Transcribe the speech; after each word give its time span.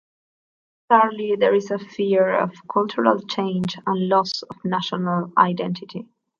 Thirdly, 0.89 1.35
there 1.39 1.53
is 1.53 1.69
a 1.69 1.77
fear 1.77 2.35
of 2.35 2.55
cultural 2.67 3.21
change 3.21 3.77
and 3.85 4.09
loss 4.09 4.41
of 4.41 4.55
national 4.65 5.31
identity. 5.37 6.07